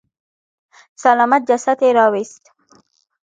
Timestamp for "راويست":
1.97-2.43